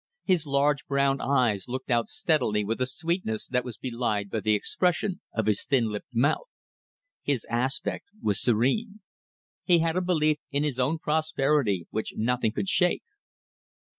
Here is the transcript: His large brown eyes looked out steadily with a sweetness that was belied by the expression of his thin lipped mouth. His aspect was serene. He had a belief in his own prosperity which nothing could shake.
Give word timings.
His 0.23 0.47
large 0.47 0.87
brown 0.87 1.21
eyes 1.21 1.65
looked 1.67 1.91
out 1.91 2.09
steadily 2.09 2.63
with 2.65 2.81
a 2.81 2.87
sweetness 2.87 3.47
that 3.49 3.63
was 3.63 3.77
belied 3.77 4.31
by 4.31 4.39
the 4.39 4.55
expression 4.55 5.21
of 5.31 5.45
his 5.45 5.63
thin 5.63 5.91
lipped 5.91 6.11
mouth. 6.15 6.47
His 7.21 7.45
aspect 7.51 8.07
was 8.19 8.41
serene. 8.41 9.01
He 9.63 9.77
had 9.77 9.95
a 9.95 10.01
belief 10.01 10.39
in 10.49 10.63
his 10.63 10.79
own 10.79 10.97
prosperity 10.97 11.85
which 11.91 12.15
nothing 12.17 12.51
could 12.51 12.67
shake. 12.67 13.03